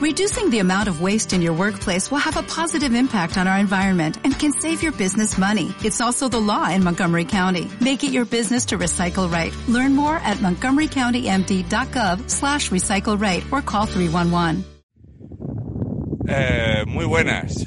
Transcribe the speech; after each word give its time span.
Reducing 0.00 0.48
the 0.48 0.60
amount 0.60 0.88
of 0.88 1.02
waste 1.02 1.34
in 1.34 1.42
your 1.42 1.52
workplace 1.52 2.10
will 2.10 2.24
have 2.24 2.38
a 2.38 2.42
positive 2.42 2.94
impact 2.94 3.36
on 3.36 3.46
our 3.46 3.58
environment 3.58 4.16
and 4.24 4.32
can 4.32 4.50
save 4.50 4.82
your 4.82 4.92
business 4.92 5.36
money. 5.36 5.74
It's 5.84 6.00
also 6.00 6.26
the 6.26 6.40
law 6.40 6.70
in 6.70 6.82
Montgomery 6.82 7.26
County. 7.26 7.70
Make 7.82 8.02
it 8.02 8.10
your 8.10 8.24
business 8.24 8.64
to 8.66 8.78
recycle 8.78 9.30
right. 9.30 9.54
Learn 9.68 9.94
more 9.94 10.16
at 10.16 10.38
montgomerycountymd.gov 10.38 12.30
slash 12.30 12.70
recycle 12.70 13.20
right 13.20 13.44
or 13.52 13.60
call 13.60 13.84
311. 13.84 14.64
Eh, 16.26 16.84
muy 16.86 17.04
buenas. 17.04 17.66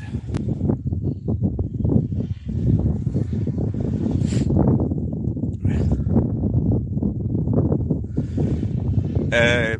Eh, 9.32 9.78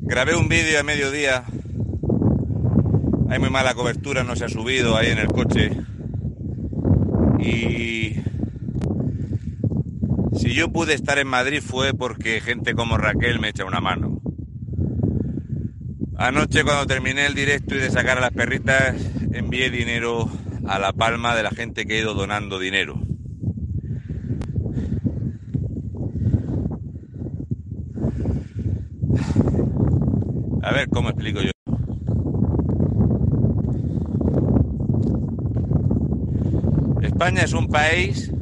grabé 0.00 0.34
un 0.34 0.48
vídeo 0.48 0.80
a 0.80 0.82
mediodía. 0.82 1.44
Hay 3.32 3.38
muy 3.38 3.48
mala 3.48 3.72
cobertura, 3.72 4.24
no 4.24 4.36
se 4.36 4.44
ha 4.44 4.48
subido 4.50 4.94
ahí 4.94 5.10
en 5.10 5.16
el 5.16 5.28
coche. 5.28 5.70
Y 7.38 8.16
si 10.38 10.52
yo 10.52 10.70
pude 10.70 10.92
estar 10.92 11.18
en 11.18 11.28
Madrid 11.28 11.62
fue 11.62 11.94
porque 11.94 12.42
gente 12.42 12.74
como 12.74 12.98
Raquel 12.98 13.40
me 13.40 13.48
echa 13.48 13.64
una 13.64 13.80
mano. 13.80 14.20
Anoche 16.18 16.62
cuando 16.62 16.86
terminé 16.86 17.24
el 17.24 17.34
directo 17.34 17.74
y 17.74 17.78
de 17.78 17.90
sacar 17.90 18.18
a 18.18 18.20
las 18.20 18.32
perritas, 18.32 18.96
envié 19.32 19.70
dinero 19.70 20.28
a 20.66 20.78
la 20.78 20.92
palma 20.92 21.34
de 21.34 21.42
la 21.42 21.52
gente 21.52 21.86
que 21.86 21.94
ha 21.94 22.00
ido 22.00 22.12
donando 22.12 22.58
dinero. 22.58 23.00
A 30.62 30.70
ver, 30.70 30.90
¿cómo 30.90 31.08
explico 31.08 31.40
yo? 31.40 31.51
España 37.22 37.44
es 37.44 37.52
un 37.52 37.68
país 37.68 38.32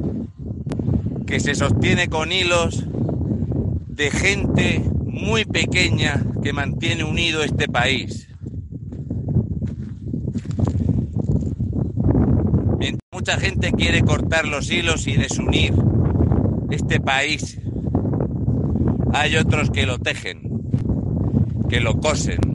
que 1.27 1.39
se 1.39 1.53
sostiene 1.53 2.07
con 2.07 2.31
hilos 2.31 2.83
de 3.89 4.09
gente 4.09 4.83
muy 5.05 5.45
pequeña 5.45 6.19
que 6.41 6.51
mantiene 6.51 7.03
unido 7.03 7.43
este 7.43 7.67
país. 7.67 8.27
Mientras 12.79 13.07
mucha 13.13 13.37
gente 13.37 13.71
quiere 13.71 14.01
cortar 14.01 14.47
los 14.47 14.71
hilos 14.71 15.05
y 15.05 15.15
desunir 15.15 15.75
este 16.71 16.99
país, 16.99 17.59
hay 19.13 19.35
otros 19.35 19.69
que 19.69 19.85
lo 19.85 19.99
tejen, 19.99 20.41
que 21.69 21.81
lo 21.81 21.99
cosen. 21.99 22.50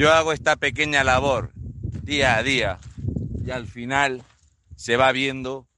Yo 0.00 0.14
hago 0.14 0.32
esta 0.32 0.56
pequeña 0.56 1.04
labor 1.04 1.52
día 1.54 2.38
a 2.38 2.42
día 2.42 2.78
y 3.44 3.50
al 3.50 3.66
final 3.66 4.22
se 4.74 4.96
va 4.96 5.12
viendo 5.12 5.68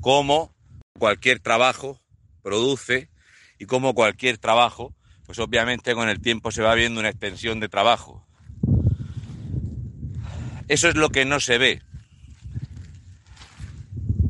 cómo 0.00 0.52
cualquier 0.98 1.38
trabajo 1.38 2.00
produce 2.42 3.08
y 3.60 3.66
cómo 3.66 3.94
cualquier 3.94 4.38
trabajo, 4.38 4.92
pues 5.26 5.38
obviamente 5.38 5.94
con 5.94 6.08
el 6.08 6.20
tiempo 6.20 6.50
se 6.50 6.62
va 6.62 6.74
viendo 6.74 6.98
una 6.98 7.10
extensión 7.10 7.60
de 7.60 7.68
trabajo. 7.68 8.26
Eso 10.66 10.88
es 10.88 10.96
lo 10.96 11.10
que 11.10 11.24
no 11.24 11.38
se 11.38 11.58
ve. 11.58 11.82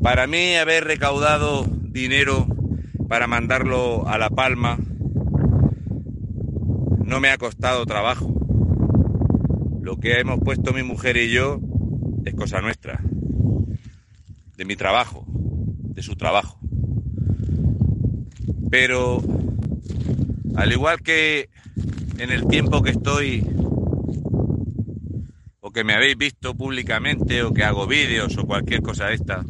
Para 0.03 0.27
mí 0.27 0.55
haber 0.57 0.83
recaudado 0.83 1.65
dinero 1.67 2.45
para 3.09 3.25
mandarlo 3.25 4.07
a 4.07 4.19
La 4.19 4.29
Palma 4.29 4.77
no 7.07 7.21
me 7.21 7.29
ha 7.29 7.37
costado 7.37 7.85
trabajo. 7.85 8.33
Lo 9.81 9.95
que 9.97 10.19
hemos 10.19 10.41
puesto 10.41 10.73
mi 10.73 10.83
mujer 10.83 11.15
y 11.15 11.31
yo 11.31 11.59
es 12.25 12.35
cosa 12.35 12.59
nuestra, 12.59 13.01
de 14.57 14.65
mi 14.65 14.75
trabajo, 14.75 15.25
de 15.29 16.03
su 16.03 16.17
trabajo. 16.17 16.59
Pero, 18.69 19.23
al 20.55 20.73
igual 20.73 21.01
que 21.01 21.49
en 22.17 22.29
el 22.29 22.45
tiempo 22.47 22.83
que 22.83 22.91
estoy, 22.91 23.41
o 25.61 25.71
que 25.71 25.85
me 25.85 25.93
habéis 25.93 26.17
visto 26.17 26.55
públicamente, 26.55 27.41
o 27.43 27.53
que 27.53 27.63
hago 27.63 27.87
vídeos, 27.87 28.37
o 28.37 28.45
cualquier 28.45 28.81
cosa 28.81 29.05
de 29.05 29.15
esta, 29.15 29.45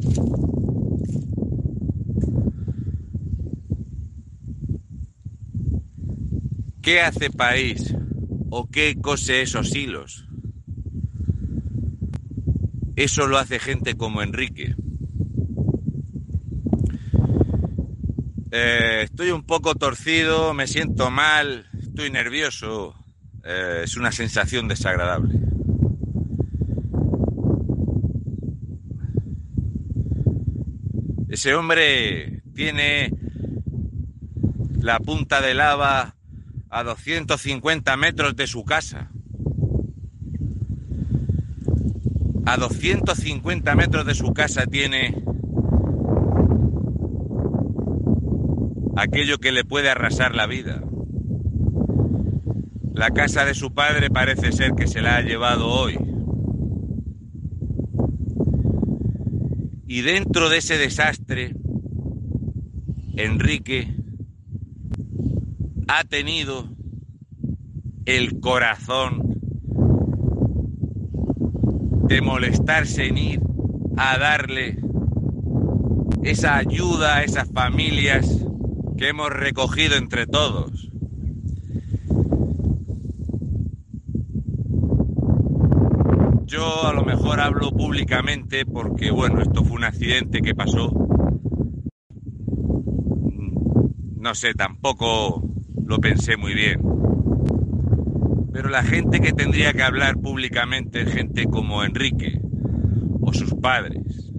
¿qué 6.88 7.02
hace 7.02 7.28
país 7.28 7.94
o 8.48 8.66
qué 8.70 8.96
cose 8.98 9.42
esos 9.42 9.76
hilos? 9.76 10.26
Eso 12.96 13.26
lo 13.26 13.36
hace 13.36 13.58
gente 13.58 13.94
como 13.94 14.22
Enrique. 14.22 14.74
Eh, 18.50 19.02
estoy 19.02 19.32
un 19.32 19.42
poco 19.42 19.74
torcido, 19.74 20.54
me 20.54 20.66
siento 20.66 21.10
mal, 21.10 21.66
estoy 21.78 22.10
nervioso. 22.10 22.94
Eh, 23.44 23.82
es 23.84 23.98
una 23.98 24.10
sensación 24.10 24.66
desagradable. 24.66 25.38
Ese 31.28 31.54
hombre 31.54 32.40
tiene 32.54 33.12
la 34.80 34.98
punta 35.00 35.42
de 35.42 35.52
lava 35.52 36.14
a 36.70 36.82
250 36.82 37.96
metros 37.96 38.36
de 38.36 38.46
su 38.46 38.64
casa. 38.64 39.10
A 42.46 42.56
250 42.56 43.74
metros 43.74 44.06
de 44.06 44.14
su 44.14 44.32
casa 44.32 44.66
tiene 44.66 45.22
aquello 48.96 49.38
que 49.38 49.52
le 49.52 49.64
puede 49.64 49.90
arrasar 49.90 50.34
la 50.34 50.46
vida. 50.46 50.82
La 52.94 53.10
casa 53.10 53.44
de 53.44 53.54
su 53.54 53.72
padre 53.74 54.10
parece 54.10 54.50
ser 54.52 54.72
que 54.72 54.86
se 54.86 55.00
la 55.00 55.16
ha 55.16 55.20
llevado 55.20 55.68
hoy. 55.68 55.98
Y 59.86 60.02
dentro 60.02 60.48
de 60.48 60.58
ese 60.58 60.78
desastre, 60.78 61.54
Enrique 63.14 63.97
ha 65.88 66.04
tenido 66.04 66.68
el 68.04 68.40
corazón 68.40 69.40
de 72.08 72.20
molestarse 72.20 73.06
en 73.06 73.18
ir 73.18 73.40
a 73.96 74.18
darle 74.18 74.78
esa 76.22 76.58
ayuda 76.58 77.16
a 77.16 77.24
esas 77.24 77.50
familias 77.50 78.44
que 78.98 79.08
hemos 79.08 79.30
recogido 79.30 79.96
entre 79.96 80.26
todos. 80.26 80.90
Yo 86.44 86.86
a 86.86 86.92
lo 86.92 87.04
mejor 87.04 87.40
hablo 87.40 87.70
públicamente 87.70 88.66
porque, 88.66 89.10
bueno, 89.10 89.40
esto 89.40 89.64
fue 89.64 89.76
un 89.76 89.84
accidente 89.84 90.40
que 90.42 90.54
pasó. 90.54 90.90
No 94.16 94.34
sé, 94.34 94.52
tampoco 94.54 95.47
lo 95.88 95.98
pensé 96.00 96.36
muy 96.36 96.52
bien. 96.52 96.80
Pero 98.52 98.68
la 98.68 98.82
gente 98.82 99.20
que 99.20 99.32
tendría 99.32 99.72
que 99.72 99.82
hablar 99.82 100.18
públicamente 100.18 101.00
es 101.00 101.10
gente 101.10 101.46
como 101.46 101.82
Enrique 101.82 102.38
o 103.22 103.32
sus 103.32 103.54
padres. 103.54 104.30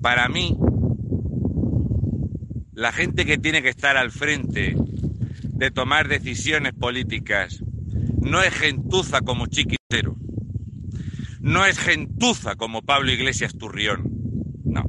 Para 0.00 0.28
mí, 0.28 0.56
la 2.72 2.90
gente 2.90 3.24
que 3.24 3.38
tiene 3.38 3.62
que 3.62 3.68
estar 3.68 3.96
al 3.96 4.10
frente 4.10 4.74
de 5.44 5.70
tomar 5.70 6.08
decisiones 6.08 6.72
políticas 6.72 7.62
no 8.20 8.42
es 8.42 8.52
gentuza 8.52 9.20
como 9.20 9.46
Chiquitero, 9.46 10.16
no 11.40 11.64
es 11.66 11.78
gentuza 11.78 12.56
como 12.56 12.82
Pablo 12.82 13.12
Iglesias 13.12 13.56
Turrión, 13.56 14.10
no. 14.64 14.82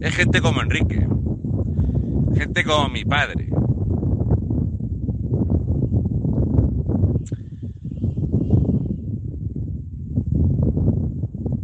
Es 0.00 0.16
gente 0.16 0.40
como 0.40 0.62
Enrique, 0.62 1.06
gente 2.34 2.64
como 2.64 2.88
mi 2.88 3.04
padre. 3.04 3.50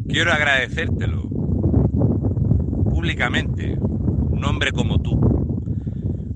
Quiero 0.06 0.32
agradecértelo 0.32 1.22
públicamente 2.90 3.78
un 3.80 4.44
hombre 4.44 4.72
como 4.72 5.00
tú, 5.00 5.18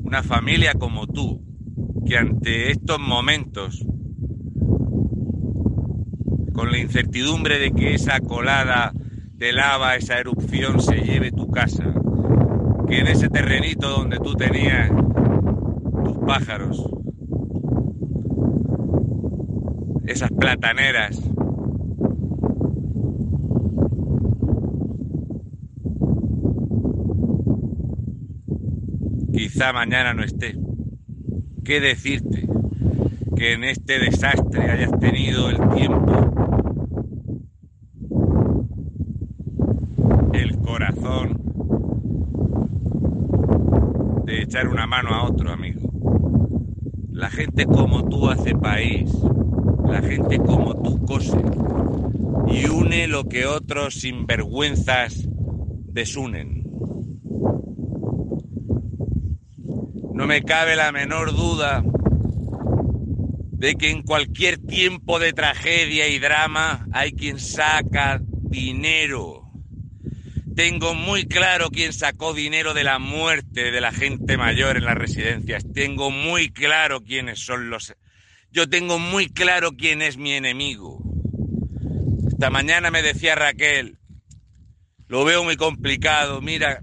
una 0.03 0.23
familia 0.23 0.73
como 0.73 1.07
tú, 1.07 1.43
que 2.07 2.17
ante 2.17 2.71
estos 2.71 2.99
momentos 2.99 3.85
con 6.55 6.71
la 6.71 6.79
incertidumbre 6.79 7.59
de 7.59 7.73
que 7.73 7.95
esa 7.95 8.21
colada 8.21 8.95
de 9.41 9.55
lava, 9.55 9.97
esa 9.97 10.19
erupción 10.19 10.81
se 10.83 10.97
lleve 10.97 11.33
tu 11.33 11.51
casa, 11.51 11.95
que 12.87 12.99
en 12.99 13.07
ese 13.07 13.31
terrenito 13.31 13.89
donde 13.89 14.19
tú 14.19 14.35
tenías 14.35 14.91
tus 16.05 16.19
pájaros, 16.27 16.85
esas 20.05 20.31
plataneras, 20.31 21.19
quizá 29.33 29.73
mañana 29.73 30.13
no 30.13 30.23
esté. 30.23 30.55
¿Qué 31.65 31.81
decirte? 31.81 32.47
Que 33.35 33.55
en 33.55 33.65
este 33.65 33.99
desastre 34.01 34.71
hayas 34.71 34.91
tenido 34.99 35.49
el 35.49 35.57
tiempo, 35.71 36.31
el 40.33 40.59
corazón 40.59 41.41
de 44.25 44.39
echar 44.51 44.67
una 44.67 44.85
mano 44.85 45.15
a 45.15 45.23
otro 45.23 45.53
amigo. 45.53 45.93
La 47.13 47.31
gente 47.31 47.67
como 47.67 48.09
tú 48.09 48.29
hace 48.29 48.53
país, 48.53 49.09
la 49.89 50.03
gente 50.03 50.39
como 50.39 50.75
tú 50.83 51.05
cose 51.07 51.39
y 52.49 52.67
une 52.67 53.07
lo 53.07 53.29
que 53.29 53.47
otros 53.47 54.01
sinvergüenzas 54.01 55.29
desunen. 55.93 56.65
No 60.15 60.27
me 60.27 60.43
cabe 60.43 60.75
la 60.75 60.91
menor 60.91 61.31
duda 61.31 61.85
de 63.53 63.77
que 63.77 63.91
en 63.93 64.03
cualquier 64.03 64.59
tiempo 64.59 65.21
de 65.21 65.33
tragedia 65.33 66.09
y 66.09 66.19
drama 66.19 66.89
hay 66.91 67.13
quien 67.13 67.39
saca 67.39 68.21
dinero. 68.21 69.50
Tengo 70.61 70.93
muy 70.93 71.25
claro 71.25 71.71
quién 71.71 71.95
sacó 71.95 72.35
dinero 72.35 72.75
de 72.75 72.85
la 72.85 72.99
muerte 72.99 73.71
de 73.71 73.81
la 73.81 73.93
gente 73.93 74.37
mayor 74.37 74.77
en 74.77 74.85
las 74.85 74.95
residencias. 74.95 75.65
Tengo 75.73 76.11
muy 76.11 76.51
claro 76.51 77.01
quiénes 77.03 77.41
son 77.41 77.71
los... 77.71 77.95
Yo 78.53 78.69
tengo 78.69 78.99
muy 78.99 79.31
claro 79.31 79.73
quién 79.73 80.03
es 80.03 80.19
mi 80.19 80.33
enemigo. 80.33 81.03
Esta 82.29 82.51
mañana 82.51 82.91
me 82.91 83.01
decía 83.01 83.37
Raquel, 83.37 83.97
lo 85.09 85.25
veo 85.25 85.45
muy 85.45 85.57
complicado, 85.57 86.43
mira, 86.43 86.83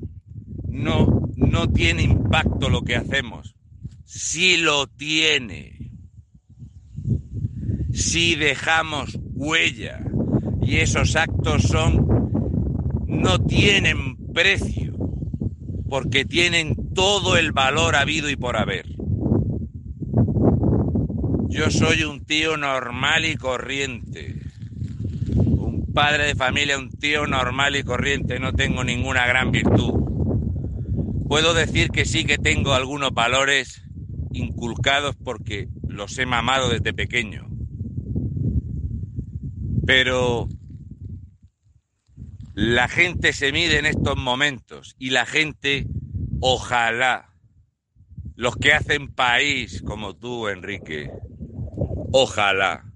no, 0.67 1.29
no 1.35 1.71
tiene 1.71 2.01
impacto 2.01 2.69
lo 2.69 2.81
que 2.81 2.95
hacemos. 2.95 3.53
Sí 4.05 4.57
lo 4.57 4.87
tiene. 4.87 5.91
Si 7.93 8.33
dejamos 8.33 9.19
huella 9.35 9.99
y 10.63 10.77
esos 10.77 11.15
actos 11.15 11.61
son 11.61 12.16
no 13.07 13.39
tienen 13.39 14.17
precio 14.33 14.93
porque 15.89 16.25
tienen 16.25 16.93
todo 16.93 17.37
el 17.37 17.51
valor 17.51 17.95
habido 17.95 18.29
y 18.29 18.35
por 18.35 18.57
haber. 18.57 18.85
Yo 21.49 21.71
soy 21.71 22.03
un 22.03 22.25
tío 22.25 22.57
normal 22.57 23.25
y 23.25 23.35
corriente. 23.35 24.35
Un 25.35 25.91
padre 25.93 26.25
de 26.25 26.35
familia, 26.35 26.77
un 26.77 26.89
tío 26.89 27.25
normal 27.25 27.75
y 27.75 27.83
corriente. 27.83 28.39
No 28.39 28.53
tengo 28.53 28.83
ninguna 28.83 29.25
gran 29.25 29.51
virtud 29.51 30.07
Puedo 31.27 31.53
decir 31.53 31.89
que 31.89 32.05
sí 32.05 32.23
que 32.23 32.37
tengo 32.37 32.73
algunos 32.73 33.13
valores 33.13 33.83
inculcados 34.31 35.13
porque 35.17 35.67
los 35.85 36.17
he 36.17 36.25
mamado 36.25 36.69
desde 36.69 36.93
pequeño. 36.93 37.49
Pero 39.85 40.47
la 42.57 42.87
gente 42.87 43.33
se 43.33 43.51
mide 43.51 43.77
en 43.77 43.85
estos 43.85 44.17
momentos 44.17 44.95
y 44.97 45.11
la 45.11 45.27
gente, 45.27 45.85
ojalá, 46.39 47.29
los 48.35 48.55
que 48.55 48.73
hacen 48.73 49.09
país 49.13 49.83
como 49.83 50.15
tú, 50.15 50.47
Enrique, 50.47 51.11
ojalá 52.11 52.91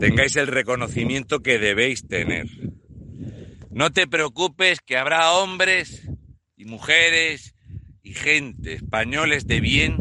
tengáis 0.00 0.36
el 0.36 0.46
reconocimiento 0.46 1.40
que 1.40 1.58
debéis 1.58 2.08
tener. 2.08 2.46
No 3.70 3.90
te 3.90 4.06
preocupes 4.06 4.80
que 4.80 4.96
habrá 4.96 5.32
hombres 5.32 6.08
y 6.56 6.64
mujeres 6.64 7.54
y 8.02 8.14
gente, 8.14 8.72
españoles 8.72 9.46
de 9.46 9.60
bien, 9.60 9.96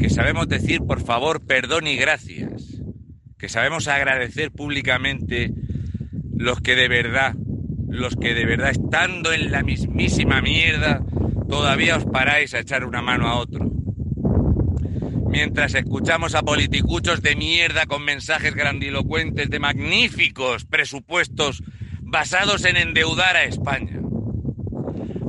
que 0.00 0.10
sabemos 0.10 0.48
decir 0.48 0.80
por 0.80 1.00
favor 1.00 1.46
perdón 1.46 1.86
y 1.86 1.94
gracias, 1.94 2.82
que 3.38 3.48
sabemos 3.48 3.86
agradecer 3.86 4.50
públicamente 4.50 5.54
los 6.36 6.60
que 6.60 6.76
de 6.76 6.88
verdad, 6.88 7.34
los 7.88 8.14
que 8.16 8.34
de 8.34 8.46
verdad 8.46 8.70
estando 8.70 9.32
en 9.32 9.50
la 9.50 9.62
mismísima 9.62 10.40
mierda, 10.40 11.02
todavía 11.48 11.96
os 11.96 12.04
paráis 12.04 12.54
a 12.54 12.60
echar 12.60 12.84
una 12.84 13.02
mano 13.02 13.26
a 13.26 13.38
otro. 13.38 13.70
Mientras 15.28 15.74
escuchamos 15.74 16.34
a 16.34 16.42
politicuchos 16.42 17.22
de 17.22 17.36
mierda 17.36 17.86
con 17.86 18.04
mensajes 18.04 18.54
grandilocuentes 18.54 19.50
de 19.50 19.58
magníficos 19.58 20.64
presupuestos 20.64 21.62
basados 22.00 22.64
en 22.64 22.76
endeudar 22.76 23.36
a 23.36 23.44
España 23.44 24.00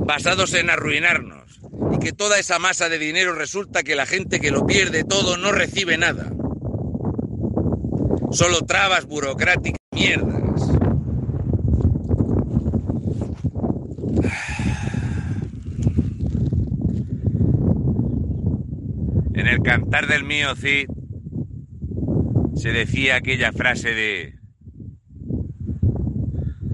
basados 0.08 0.54
en 0.54 0.70
arruinarnos. 0.70 1.60
Y 1.92 1.98
que 1.98 2.12
toda 2.12 2.38
esa 2.38 2.58
masa 2.58 2.88
de 2.88 2.98
dinero 2.98 3.34
resulta 3.34 3.82
que 3.82 3.94
la 3.94 4.06
gente 4.06 4.40
que 4.40 4.50
lo 4.50 4.66
pierde 4.66 5.04
todo 5.04 5.36
no 5.36 5.52
recibe 5.52 5.98
nada. 5.98 6.32
Solo 8.30 8.62
trabas 8.62 9.04
burocráticas 9.04 9.78
y 9.92 9.96
mierdas. 9.96 10.62
En 19.34 19.46
el 19.46 19.57
cantar 19.68 20.06
del 20.06 20.24
mío 20.24 20.56
Cid 20.56 20.88
se 22.56 22.72
decía 22.72 23.16
aquella 23.16 23.52
frase 23.52 23.92
de 23.92 24.38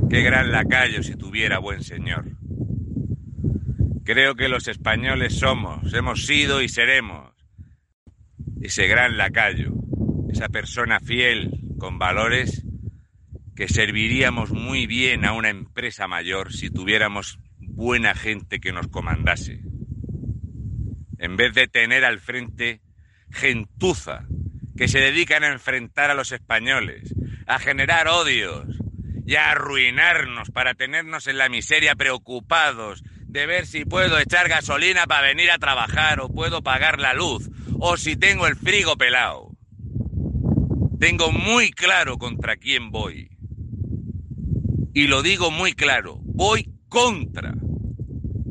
qué 0.08 0.22
gran 0.22 0.52
lacayo 0.52 1.02
si 1.02 1.16
tuviera 1.16 1.58
buen 1.58 1.82
señor. 1.82 2.36
Creo 4.04 4.36
que 4.36 4.48
los 4.48 4.68
españoles 4.68 5.34
somos, 5.34 5.92
hemos 5.92 6.24
sido 6.24 6.62
y 6.62 6.68
seremos 6.68 7.34
ese 8.62 8.86
gran 8.86 9.16
lacayo, 9.16 9.72
esa 10.30 10.48
persona 10.48 11.00
fiel 11.00 11.50
con 11.80 11.98
valores 11.98 12.64
que 13.56 13.66
serviríamos 13.66 14.52
muy 14.52 14.86
bien 14.86 15.24
a 15.24 15.32
una 15.32 15.48
empresa 15.48 16.06
mayor 16.06 16.52
si 16.52 16.70
tuviéramos 16.70 17.40
buena 17.58 18.14
gente 18.14 18.60
que 18.60 18.70
nos 18.70 18.86
comandase. 18.86 19.62
En 21.18 21.36
vez 21.36 21.54
de 21.54 21.66
tener 21.66 22.04
al 22.04 22.20
frente 22.20 22.83
gentuza 23.34 24.24
que 24.76 24.88
se 24.88 25.00
dedican 25.00 25.44
a 25.44 25.52
enfrentar 25.52 26.10
a 26.10 26.14
los 26.14 26.32
españoles, 26.32 27.14
a 27.46 27.58
generar 27.58 28.08
odios 28.08 28.66
y 29.26 29.36
a 29.36 29.50
arruinarnos 29.50 30.50
para 30.50 30.74
tenernos 30.74 31.26
en 31.26 31.38
la 31.38 31.48
miseria 31.48 31.94
preocupados 31.94 33.02
de 33.26 33.46
ver 33.46 33.66
si 33.66 33.84
puedo 33.84 34.18
echar 34.18 34.48
gasolina 34.48 35.06
para 35.06 35.26
venir 35.26 35.50
a 35.50 35.58
trabajar 35.58 36.20
o 36.20 36.28
puedo 36.28 36.62
pagar 36.62 37.00
la 37.00 37.14
luz 37.14 37.50
o 37.80 37.96
si 37.96 38.16
tengo 38.16 38.46
el 38.46 38.56
frigo 38.56 38.96
pelado. 38.96 39.50
Tengo 41.00 41.32
muy 41.32 41.70
claro 41.70 42.16
contra 42.16 42.56
quién 42.56 42.90
voy. 42.90 43.30
Y 44.94 45.08
lo 45.08 45.22
digo 45.22 45.50
muy 45.50 45.72
claro, 45.72 46.20
voy 46.22 46.70
contra. 46.88 47.54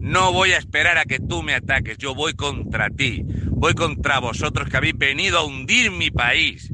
No 0.02 0.34
voy 0.34 0.52
a 0.52 0.58
esperar 0.58 0.98
a 0.98 1.06
que 1.06 1.20
tú 1.20 1.42
me 1.42 1.56
ataques, 1.56 1.98
yo 1.98 2.14
voy 2.14 2.34
contra 2.34 2.90
ti. 2.90 3.24
Voy 3.64 3.76
contra 3.76 4.20
vosotros 4.20 4.68
que 4.68 4.76
habéis 4.76 4.98
venido 4.98 5.40
a 5.40 5.46
hundir 5.46 5.90
mi 5.90 6.12
país, 6.12 6.74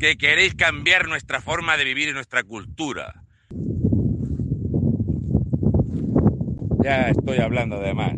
que 0.00 0.16
queréis 0.16 0.56
cambiar 0.56 1.06
nuestra 1.06 1.40
forma 1.40 1.76
de 1.76 1.84
vivir 1.84 2.08
y 2.08 2.12
nuestra 2.12 2.42
cultura. 2.42 3.22
Ya 6.82 7.10
estoy 7.10 7.38
hablando 7.38 7.78
de 7.78 7.94
más. 7.94 8.16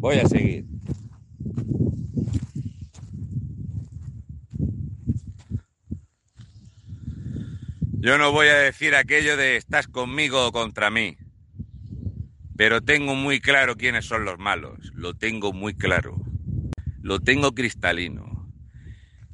Voy 0.00 0.16
a 0.16 0.28
seguir. 0.28 0.66
Yo 8.00 8.18
no 8.18 8.32
voy 8.32 8.48
a 8.48 8.58
decir 8.58 8.94
aquello 8.94 9.38
de 9.38 9.56
estás 9.56 9.88
conmigo 9.88 10.46
o 10.46 10.52
contra 10.52 10.90
mí, 10.90 11.16
pero 12.56 12.80
tengo 12.80 13.14
muy 13.14 13.40
claro 13.40 13.76
quiénes 13.76 14.06
son 14.06 14.24
los 14.24 14.38
malos, 14.38 14.92
lo 14.94 15.14
tengo 15.14 15.52
muy 15.52 15.74
claro, 15.74 16.16
lo 17.02 17.20
tengo 17.20 17.54
cristalino. 17.54 18.36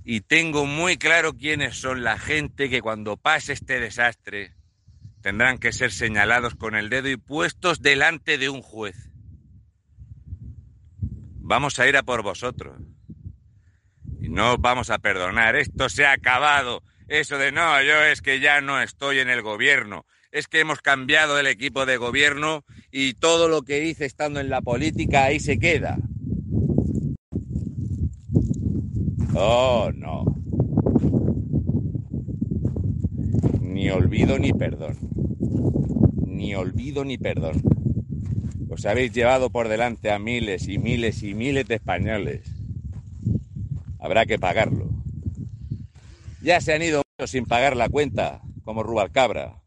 Y 0.05 0.23
tengo 0.23 0.67
muy 0.67 0.97
claro 0.97 1.35
quiénes 1.35 1.77
son 1.77 2.03
la 2.03 2.19
gente 2.19 2.69
que 2.69 2.81
cuando 2.81 3.17
pase 3.17 3.53
este 3.53 3.79
desastre 3.79 4.55
tendrán 5.21 5.59
que 5.59 5.73
ser 5.73 5.93
señalados 5.93 6.57
con 6.57 6.75
el 6.75 6.89
dedo 6.89 7.09
y 7.09 7.17
puestos 7.17 7.81
delante 7.81 8.37
de 8.37 8.49
un 8.49 8.63
juez. 8.63 8.97
Vamos 11.01 11.79
a 11.79 11.87
ir 11.87 11.97
a 11.97 12.03
por 12.03 12.23
vosotros. 12.23 12.81
Y 14.21 14.29
no 14.29 14.59
vamos 14.59 14.91
a 14.91 14.99
perdonar. 14.99 15.55
Esto 15.55 15.89
se 15.89 16.05
ha 16.05 16.13
acabado. 16.13 16.83
Eso 17.07 17.39
de 17.39 17.53
no, 17.53 17.81
yo 17.83 18.03
es 18.03 18.23
que 18.23 18.41
ya 18.41 18.61
no 18.61 18.81
estoy 18.81 19.21
en 19.21 19.31
el 19.31 19.43
gobierno. 19.43 20.05
Es 20.33 20.49
que 20.49 20.61
hemos 20.61 20.81
cambiado 20.81 21.39
el 21.39 21.47
equipo 21.47 21.87
de 21.87 21.97
gobierno 21.97 22.65
y 22.93 23.15
todo 23.15 23.49
lo 23.49 23.63
que 23.63 23.89
hice 23.89 24.05
estando 24.05 24.39
en 24.39 24.51
la 24.51 24.61
política 24.61 25.25
ahí 25.25 25.41
se 25.41 25.59
queda. 25.59 25.99
Oh, 29.35 29.91
no. 29.95 30.25
Ni 33.63 33.89
olvido 33.89 34.39
ni 34.39 34.53
perdón. 34.53 34.99
Ni 36.27 36.55
olvido 36.55 37.03
ni 37.07 37.17
perdón. 37.17 37.63
Os 38.69 38.85
habéis 38.85 39.13
llevado 39.13 39.49
por 39.49 39.69
delante 39.69 40.11
a 40.11 40.19
miles 40.19 40.69
y 40.69 40.77
miles 40.79 41.23
y 41.23 41.33
miles 41.33 41.67
de 41.67 41.77
españoles. 41.77 42.43
Habrá 43.99 44.27
que 44.27 44.39
pagarlo. 44.39 44.91
Ya 46.43 46.61
se 46.61 46.75
han 46.75 46.83
ido 46.83 47.03
sin 47.27 47.47
pagar 47.47 47.75
la 47.75 47.89
cuenta, 47.89 48.43
como 48.65 48.83
Rubalcabra. 48.83 49.63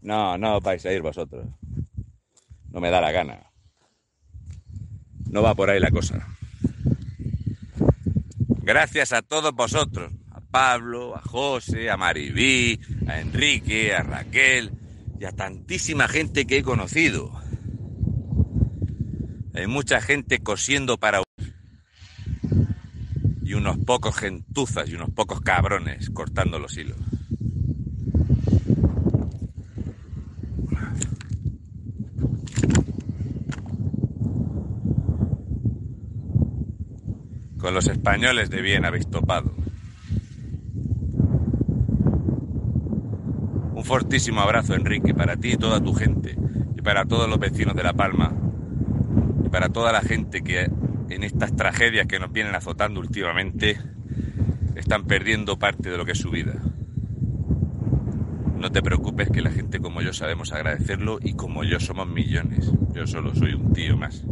No, 0.00 0.38
no 0.38 0.60
vais 0.60 0.86
a 0.86 0.92
ir 0.92 1.02
vosotros. 1.02 1.46
No 2.74 2.80
me 2.80 2.90
da 2.90 3.00
la 3.00 3.12
gana. 3.12 3.38
No 5.30 5.42
va 5.42 5.54
por 5.54 5.70
ahí 5.70 5.78
la 5.78 5.92
cosa. 5.92 6.26
Gracias 8.62 9.12
a 9.12 9.22
todos 9.22 9.54
vosotros, 9.54 10.12
a 10.32 10.40
Pablo, 10.40 11.14
a 11.16 11.20
José, 11.20 11.88
a 11.88 11.96
Maribí, 11.96 12.80
a 13.06 13.20
Enrique, 13.20 13.94
a 13.94 14.02
Raquel 14.02 14.72
y 15.20 15.24
a 15.24 15.30
tantísima 15.30 16.08
gente 16.08 16.46
que 16.46 16.58
he 16.58 16.62
conocido. 16.64 17.30
Hay 19.54 19.68
mucha 19.68 20.00
gente 20.00 20.40
cosiendo 20.40 20.98
para 20.98 21.22
y 23.40 23.54
unos 23.54 23.78
pocos 23.86 24.16
gentuzas 24.16 24.88
y 24.88 24.96
unos 24.96 25.10
pocos 25.10 25.42
cabrones 25.42 26.10
cortando 26.10 26.58
los 26.58 26.76
hilos. 26.76 26.98
Con 37.64 37.72
los 37.72 37.88
españoles 37.88 38.50
de 38.50 38.60
bien 38.60 38.84
habéis 38.84 39.06
topado. 39.06 39.54
Un 43.74 43.82
fortísimo 43.82 44.42
abrazo, 44.42 44.74
Enrique, 44.74 45.14
para 45.14 45.38
ti 45.38 45.52
y 45.52 45.56
toda 45.56 45.82
tu 45.82 45.94
gente, 45.94 46.36
y 46.76 46.82
para 46.82 47.06
todos 47.06 47.26
los 47.26 47.38
vecinos 47.38 47.74
de 47.74 47.82
La 47.82 47.94
Palma, 47.94 48.34
y 49.46 49.48
para 49.48 49.70
toda 49.70 49.92
la 49.92 50.02
gente 50.02 50.42
que 50.42 50.70
en 51.08 51.22
estas 51.22 51.56
tragedias 51.56 52.06
que 52.06 52.18
nos 52.18 52.30
vienen 52.30 52.54
azotando 52.54 53.00
últimamente 53.00 53.80
están 54.76 55.04
perdiendo 55.04 55.58
parte 55.58 55.88
de 55.88 55.96
lo 55.96 56.04
que 56.04 56.12
es 56.12 56.18
su 56.18 56.30
vida. 56.30 56.52
No 58.58 58.72
te 58.72 58.82
preocupes 58.82 59.30
que 59.30 59.40
la 59.40 59.50
gente 59.50 59.80
como 59.80 60.02
yo 60.02 60.12
sabemos 60.12 60.52
agradecerlo 60.52 61.18
y 61.18 61.32
como 61.32 61.64
yo 61.64 61.80
somos 61.80 62.06
millones. 62.06 62.70
Yo 62.92 63.06
solo 63.06 63.34
soy 63.34 63.54
un 63.54 63.72
tío 63.72 63.96
más 63.96 64.22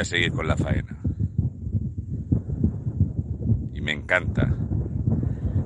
a 0.00 0.04
seguir 0.04 0.32
con 0.32 0.46
la 0.46 0.56
faena. 0.56 0.98
Y 3.72 3.80
me 3.80 3.92
encanta. 3.92 4.54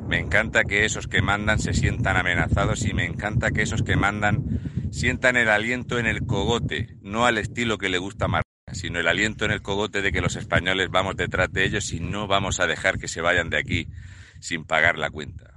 Me 0.09 0.19
encanta 0.19 0.65
que 0.65 0.85
esos 0.85 1.09
que 1.09 1.23
mandan 1.23 1.59
se 1.59 1.73
sientan 1.73 2.17
amenazados 2.17 2.85
y 2.85 2.93
me 2.93 3.07
encanta 3.07 3.51
que 3.51 3.63
esos 3.63 3.83
que 3.83 3.97
mandan 3.97 4.61
sientan 4.91 5.37
el 5.37 5.49
aliento 5.49 5.99
en 5.99 6.07
el 6.07 6.27
cogote, 6.27 6.99
no 7.01 7.25
al 7.25 7.39
estilo 7.39 7.79
que 7.79 7.89
le 7.89 7.97
gusta 7.99 8.29
más, 8.29 8.43
sino 8.73 9.01
el 9.01 9.09
aliento 9.09 9.45
en 9.45 9.51
el 9.51 9.63
cogote 9.63 10.03
de 10.03 10.13
que 10.13 10.21
los 10.21 10.37
españoles 10.37 10.91
vamos 10.91 11.17
detrás 11.17 11.51
de 11.51 11.65
ellos 11.65 11.93
y 11.93 12.01
no 12.01 12.27
vamos 12.27 12.61
a 12.61 12.67
dejar 12.67 12.99
que 12.99 13.09
se 13.09 13.23
vayan 13.23 13.49
de 13.49 13.59
aquí 13.59 13.89
sin 14.41 14.65
pagar 14.65 14.99
la 14.99 15.11
cuenta. 15.11 15.55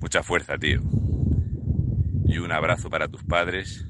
Mucha 0.00 0.22
fuerza, 0.22 0.56
tío. 0.56 0.80
Y 2.26 2.38
un 2.38 2.52
abrazo 2.52 2.88
para 2.88 3.08
tus 3.08 3.24
padres 3.24 3.84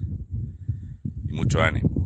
y 1.28 1.33
mucho 1.33 1.62
ánimo. 1.62 1.97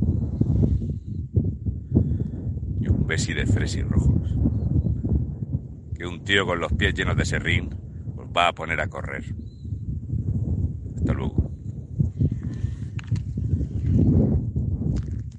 Y 3.13 3.35
de 3.35 3.45
fresis 3.47 3.87
rojos. 3.87 4.35
Que 5.95 6.07
un 6.07 6.25
tío 6.25 6.47
con 6.47 6.61
los 6.61 6.73
pies 6.73 6.95
llenos 6.95 7.15
de 7.15 7.27
serrín 7.27 7.69
os 8.17 8.27
va 8.35 8.49
a 8.49 8.55
poner 8.55 8.81
a 8.81 8.89
correr. 8.89 9.23
Hasta 10.97 11.13
luego. 11.13 11.42